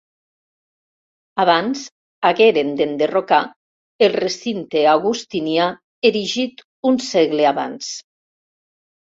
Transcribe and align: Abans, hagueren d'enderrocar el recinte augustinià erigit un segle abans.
Abans, 1.43 1.83
hagueren 2.29 2.71
d'enderrocar 2.79 3.39
el 4.07 4.11
recinte 4.23 4.83
augustinià 4.97 5.69
erigit 6.13 6.67
un 6.93 6.99
segle 7.13 7.47
abans. 7.55 7.93